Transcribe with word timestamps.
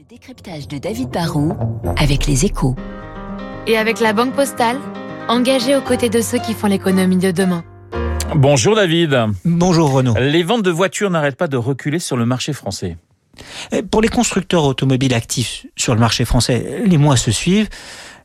Le 0.00 0.06
décryptage 0.08 0.66
de 0.66 0.78
David 0.78 1.10
Barrault 1.10 1.52
avec 1.98 2.26
les 2.26 2.46
échos. 2.46 2.74
Et 3.66 3.76
avec 3.76 4.00
la 4.00 4.14
Banque 4.14 4.34
Postale, 4.34 4.78
engagée 5.28 5.76
aux 5.76 5.82
côtés 5.82 6.08
de 6.08 6.22
ceux 6.22 6.38
qui 6.38 6.54
font 6.54 6.68
l'économie 6.68 7.18
de 7.18 7.30
demain. 7.30 7.62
Bonjour 8.34 8.76
David. 8.76 9.26
Bonjour 9.44 9.92
Renaud. 9.92 10.14
Les 10.18 10.42
ventes 10.42 10.62
de 10.62 10.70
voitures 10.70 11.10
n'arrêtent 11.10 11.36
pas 11.36 11.48
de 11.48 11.58
reculer 11.58 11.98
sur 11.98 12.16
le 12.16 12.24
marché 12.24 12.54
français. 12.54 12.96
Pour 13.90 14.00
les 14.00 14.08
constructeurs 14.08 14.64
automobiles 14.64 15.12
actifs 15.12 15.66
sur 15.76 15.92
le 15.92 16.00
marché 16.00 16.24
français, 16.24 16.82
les 16.86 16.96
mois 16.96 17.18
se 17.18 17.30
suivent. 17.30 17.68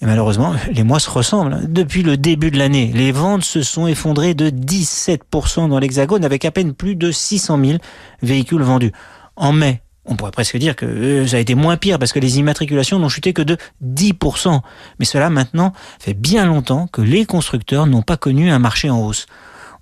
Et 0.00 0.06
malheureusement, 0.06 0.54
les 0.72 0.82
mois 0.82 0.98
se 0.98 1.10
ressemblent. 1.10 1.72
Depuis 1.72 2.02
le 2.02 2.16
début 2.16 2.50
de 2.50 2.58
l'année, 2.58 2.90
les 2.92 3.12
ventes 3.12 3.44
se 3.44 3.62
sont 3.62 3.86
effondrées 3.86 4.34
de 4.34 4.50
17% 4.50 5.68
dans 5.68 5.78
l'Hexagone 5.78 6.24
avec 6.24 6.44
à 6.44 6.50
peine 6.50 6.74
plus 6.74 6.96
de 6.96 7.12
600 7.12 7.64
000 7.64 7.78
véhicules 8.22 8.62
vendus. 8.62 8.90
En 9.36 9.52
mai, 9.52 9.82
on 10.06 10.16
pourrait 10.16 10.30
presque 10.30 10.56
dire 10.56 10.76
que 10.76 10.86
euh, 10.86 11.26
ça 11.26 11.36
a 11.36 11.40
été 11.40 11.54
moins 11.54 11.76
pire 11.76 11.98
parce 11.98 12.12
que 12.12 12.18
les 12.18 12.38
immatriculations 12.38 12.98
n'ont 12.98 13.08
chuté 13.08 13.32
que 13.32 13.42
de 13.42 13.56
10%. 13.84 14.60
Mais 14.98 15.04
cela 15.04 15.30
maintenant 15.30 15.72
fait 15.98 16.14
bien 16.14 16.46
longtemps 16.46 16.86
que 16.86 17.02
les 17.02 17.26
constructeurs 17.26 17.86
n'ont 17.86 18.02
pas 18.02 18.16
connu 18.16 18.50
un 18.50 18.58
marché 18.58 18.90
en 18.90 19.00
hausse. 19.00 19.26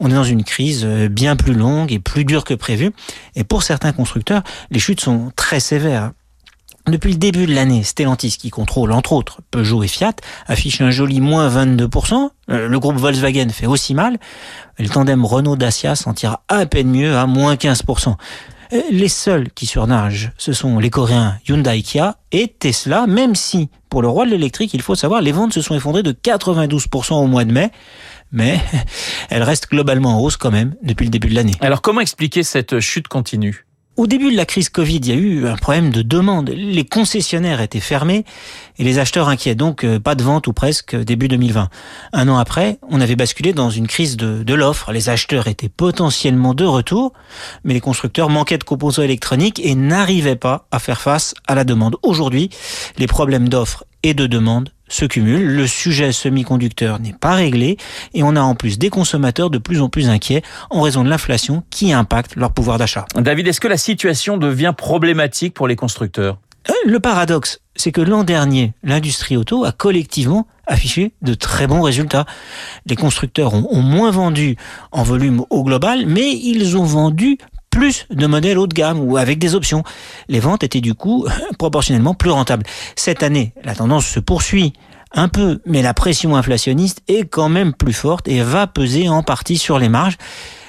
On 0.01 0.11
est 0.11 0.15
dans 0.15 0.25
une 0.25 0.45
crise 0.45 0.83
euh, 0.85 1.09
bien 1.09 1.37
plus 1.37 1.55
longue 1.55 1.93
et 1.93 1.99
plus 1.99 2.25
dure 2.25 2.45
que 2.45 2.55
prévu. 2.55 2.93
Et 3.35 3.45
pour 3.45 3.63
certains 3.63 3.93
constructeurs, 3.93 4.43
les 4.71 4.79
chutes 4.79 5.01
sont 5.01 5.33
très 5.37 5.61
sévères. 5.61 6.13
Depuis 6.87 7.13
le 7.13 7.19
début 7.19 7.47
de 7.47 7.55
l'année, 7.55 7.83
Stellantis, 7.83 8.39
qui 8.39 8.49
contrôle 8.49 8.93
entre 8.93 9.13
autres 9.13 9.41
Peugeot 9.51 9.83
et 9.83 9.89
Fiat, 9.89 10.15
affiche 10.47 10.81
un 10.81 10.91
joli 10.91 11.21
moins 11.21 11.49
22%. 11.49 12.31
Euh, 12.51 12.69
le 12.69 12.81
groupe 12.81 12.97
Volkswagen 12.97 13.51
fait 13.51 13.67
aussi 13.67 13.95
mal. 13.95 14.19
Le 14.79 14.89
tandem 14.89 15.25
Renault-Dacia 15.25 15.97
s'en 15.97 16.15
tire 16.15 16.39
à 16.49 16.65
peine 16.65 16.89
mieux 16.89 17.17
à 17.17 17.27
moins 17.27 17.57
15%. 17.57 18.15
Euh, 18.73 18.83
les 18.91 19.09
seuls 19.09 19.51
qui 19.51 19.67
surnagent, 19.67 20.33
ce 20.37 20.53
sont 20.53 20.79
les 20.79 20.91
Coréens 20.91 21.39
Hyundai 21.49 21.83
Kia 21.83 22.17
et 22.33 22.49
Tesla, 22.49 23.07
même 23.07 23.35
si, 23.35 23.71
pour 23.89 24.03
le 24.03 24.09
roi 24.09 24.27
de 24.27 24.31
l'électrique, 24.31 24.75
il 24.75 24.83
faut 24.83 24.95
savoir, 24.95 25.23
les 25.23 25.33
ventes 25.33 25.55
se 25.55 25.63
sont 25.63 25.75
effondrées 25.75 26.03
de 26.03 26.13
92% 26.13 27.15
au 27.15 27.27
mois 27.27 27.45
de 27.45 27.53
mai 27.53 27.71
mais 28.33 28.61
elles 29.31 29.43
restent 29.43 29.71
globalement 29.71 30.19
en 30.19 30.21
hausse 30.21 30.37
quand 30.37 30.51
même 30.51 30.75
depuis 30.83 31.05
le 31.05 31.11
début 31.11 31.29
de 31.29 31.35
l'année. 31.35 31.55
Alors 31.61 31.83
comment 31.83 32.01
expliquer 32.01 32.43
cette 32.43 32.81
chute 32.81 33.09
continue? 33.09 33.65
Au 33.99 34.07
début 34.07 34.31
de 34.31 34.37
la 34.37 34.47
crise 34.47 34.69
Covid, 34.69 34.99
il 34.99 35.09
y 35.09 35.13
a 35.13 35.17
eu 35.17 35.47
un 35.49 35.57
problème 35.57 35.91
de 35.91 36.03
demande. 36.03 36.51
Les 36.51 36.85
concessionnaires 36.85 37.61
étaient 37.61 37.81
fermés 37.81 38.25
et 38.79 38.85
les 38.85 39.01
acheteurs 39.01 39.29
inquiets. 39.29 39.57
Donc, 39.57 39.83
euh, 39.83 39.99
pas 39.99 40.15
de 40.15 40.23
vente 40.23 40.47
ou 40.47 40.53
presque 40.53 40.95
début 40.95 41.27
2020. 41.27 41.69
Un 42.13 42.29
an 42.29 42.39
après, 42.39 42.79
on 42.89 43.01
avait 43.01 43.17
basculé 43.17 43.53
dans 43.53 43.71
une 43.71 43.89
crise 43.89 44.17
de, 44.17 44.45
de 44.45 44.55
l'offre. 44.55 44.93
Les 44.93 45.09
acheteurs 45.09 45.49
étaient 45.49 45.69
potentiellement 45.69 46.55
de 46.55 46.65
retour, 46.65 47.13
mais 47.65 47.75
les 47.75 47.81
constructeurs 47.81 48.31
manquaient 48.31 48.59
de 48.59 48.65
composants 48.65 49.03
électroniques 49.03 49.61
et 49.65 49.75
n'arrivaient 49.75 50.37
pas 50.37 50.69
à 50.71 50.79
faire 50.79 51.01
face 51.01 51.35
à 51.49 51.57
la 51.57 51.65
demande. 51.65 51.97
Aujourd'hui, 52.05 52.51
les 52.99 53.09
problèmes 53.09 53.49
d'offre 53.49 53.85
et 54.05 54.15
de 54.15 54.29
demande 54.29 54.71
se 54.89 55.05
cumulent. 55.05 55.47
Le 55.47 55.67
sujet 55.67 56.13
semi-conducteur 56.13 57.01
n'est 57.01 57.13
pas 57.13 57.35
réglé 57.35 57.77
et 58.15 58.23
on 58.23 58.37
a 58.37 58.41
en 58.41 58.55
plus 58.55 58.79
des 58.79 58.91
consommateurs 58.91 59.51
de 59.51 59.59
plus 59.59 59.81
en 59.81 59.89
plus 59.89 60.09
inquiets 60.09 60.43
en 60.71 60.81
raison 60.83 61.05
de 61.05 61.09
l'inflation 61.09 61.63
qui 61.71 61.93
impacte 61.93 62.37
leur 62.37 62.53
pouvoir 62.53 62.79
d'achat. 62.79 63.07
David, 63.15 63.49
est-ce 63.49 63.61
que 63.61 63.69
la 63.69 63.77
situation 63.77 64.37
devient 64.37 64.75
problématique 64.77 65.55
pour 65.55 65.69
les 65.69 65.77
constructeurs? 65.77 66.39
Euh, 66.69 66.73
Le 66.87 67.01
paradoxe, 67.01 67.61
c'est 67.77 67.93
que 67.93 68.01
l'an 68.01 68.25
dernier, 68.25 68.73
l'industrie 68.83 69.37
auto 69.37 69.65
a 69.65 69.73
collectivement 69.73 70.47
affiché 70.67 71.13
de 71.23 71.35
très 71.35 71.67
bons 71.67 71.81
résultats. 71.81 72.27
Les 72.87 72.97
constructeurs 72.97 73.55
ont, 73.55 73.67
ont 73.71 73.83
moins 73.83 74.11
vendu 74.11 74.57
en 74.93 75.03
volume 75.03 75.45
au 75.51 75.65
global, 75.65 76.05
mais 76.07 76.35
ils 76.35 76.77
ont 76.77 76.85
vendu 76.85 77.39
plus 77.79 78.07
de 78.11 78.27
modèles 78.27 78.59
haut 78.59 78.67
de 78.67 78.75
gamme 78.75 78.99
ou 78.99 79.17
avec 79.19 79.39
des 79.39 79.55
options. 79.55 79.85
Les 80.29 80.41
ventes 80.41 80.65
étaient 80.65 80.81
du 80.81 80.95
coup 80.95 81.27
proportionnellement 81.59 82.13
plus 82.13 82.31
rentables. 82.31 82.65
Cette 82.97 83.23
année, 83.23 83.53
la 83.63 83.77
tendance 83.77 84.05
se 84.05 84.19
poursuit 84.19 84.73
un 85.13 85.29
peu, 85.29 85.61
mais 85.65 85.81
la 85.81 85.95
pression 85.95 86.35
inflationniste 86.35 87.03
est 87.07 87.25
quand 87.25 87.49
même 87.49 87.73
plus 87.73 87.93
forte 87.93 88.27
et 88.27 88.43
va 88.43 88.67
peser 88.67 89.09
en 89.09 89.23
partie 89.23 89.59
sur 89.59 89.79
les 89.79 89.89
marges. 89.89 90.17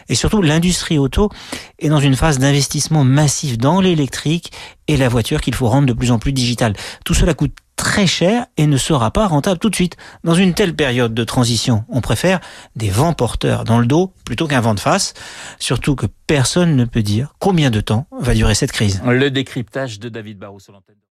Et 0.10 0.16
surtout, 0.16 0.42
l'industrie 0.42 0.98
auto 0.98 1.30
est 1.78 1.90
dans 1.90 2.00
une 2.00 2.16
phase 2.16 2.40
d'investissement 2.40 3.04
massif 3.04 3.58
dans 3.58 3.80
l'électrique 3.80 4.52
et 4.88 4.98
la 4.98 5.08
voiture 5.08 5.40
qu'il 5.40 5.56
faut 5.56 5.70
rendre 5.70 5.88
de 5.88 5.94
plus 5.94 6.12
en 6.12 6.20
plus 6.20 6.34
digitale. 6.34 6.74
Tout 7.06 7.14
cela 7.14 7.34
coûte 7.34 7.56
très 7.80 8.08
cher 8.08 8.46
et 8.58 8.68
ne 8.68 8.76
sera 8.76 9.12
pas 9.12 9.26
rentable 9.26 9.58
tout 9.58 9.70
de 9.70 9.76
suite. 9.76 9.96
Dans 10.26 10.34
une 10.34 10.54
telle 10.54 10.76
période 10.76 11.14
de 11.14 11.24
transition, 11.24 11.86
on 11.88 12.02
préfère 12.02 12.42
des 12.76 12.90
vents 12.90 13.14
porteurs 13.14 13.64
dans 13.64 13.80
le 13.80 13.86
dos 13.86 14.12
plutôt 14.26 14.48
qu'un 14.48 14.60
vent 14.60 14.74
de 14.74 14.82
face, 14.82 15.14
surtout 15.60 15.96
que 15.96 16.06
personne 16.28 16.76
ne 16.76 16.84
peut 16.84 17.04
dire 17.04 17.34
combien 17.40 17.70
de 17.70 17.80
temps 17.80 18.06
va 18.12 18.34
durer 18.34 18.54
cette 18.54 18.74
crise. 18.74 19.02
Le 19.06 19.32
décryptage 19.32 20.00
de 20.00 20.10
David 20.10 20.40
Barrou 20.40 20.60
sur 20.60 20.74
l'antenne. 20.74 21.00